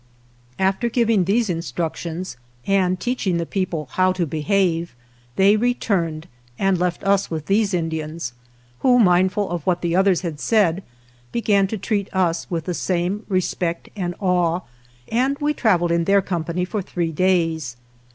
After 0.57 0.89
giving 0.89 1.25
these 1.25 1.47
instructions, 1.47 2.35
and 2.65 2.99
teach 2.99 3.27
ing 3.27 3.37
the 3.37 3.45
people 3.45 3.87
how 3.91 4.11
to 4.13 4.25
behave, 4.25 4.95
they 5.35 5.55
returned, 5.55 6.27
and 6.57 6.79
left 6.79 7.03
us 7.03 7.29
with 7.29 7.45
these 7.45 7.71
Indians, 7.71 8.33
who, 8.79 8.97
mind 8.97 9.31
ful 9.31 9.47
of 9.51 9.63
what 9.67 9.83
the 9.83 9.95
others 9.95 10.21
had 10.21 10.39
said, 10.39 10.81
began 11.31 11.67
to 11.67 11.77
treat 11.77 12.11
us 12.15 12.49
with 12.49 12.65
the 12.65 12.73
same 12.73 13.27
respect 13.29 13.89
and 13.95 14.15
awe, 14.19 14.61
and 14.61 14.63
i37 14.63 15.05
THE 15.05 15.11
JOURNEY 15.11 15.33
OF 15.35 15.41
we 15.43 15.53
travelled 15.53 15.91
in 15.91 16.03
their 16.05 16.21
company 16.23 16.65
for 16.65 16.81
three 16.81 17.11
days. 17.11 17.77